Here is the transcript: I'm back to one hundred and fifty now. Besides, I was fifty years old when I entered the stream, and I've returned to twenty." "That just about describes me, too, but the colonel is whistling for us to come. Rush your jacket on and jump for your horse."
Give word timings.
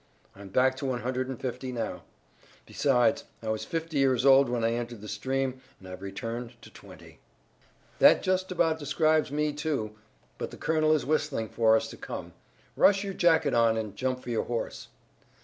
I'm 0.35 0.49
back 0.49 0.75
to 0.77 0.87
one 0.87 1.01
hundred 1.01 1.27
and 1.27 1.39
fifty 1.39 1.71
now. 1.71 2.01
Besides, 2.65 3.25
I 3.43 3.49
was 3.49 3.65
fifty 3.65 3.99
years 3.99 4.25
old 4.25 4.49
when 4.49 4.63
I 4.63 4.71
entered 4.73 5.01
the 5.01 5.07
stream, 5.07 5.61
and 5.77 5.87
I've 5.87 6.01
returned 6.01 6.59
to 6.63 6.71
twenty." 6.71 7.19
"That 7.99 8.23
just 8.23 8.51
about 8.51 8.79
describes 8.79 9.29
me, 9.31 9.53
too, 9.53 9.95
but 10.39 10.49
the 10.49 10.57
colonel 10.57 10.95
is 10.95 11.05
whistling 11.05 11.49
for 11.49 11.75
us 11.77 11.87
to 11.89 11.97
come. 11.97 12.33
Rush 12.75 13.03
your 13.03 13.13
jacket 13.13 13.53
on 13.53 13.77
and 13.77 13.95
jump 13.95 14.23
for 14.23 14.31
your 14.31 14.45
horse." 14.45 14.87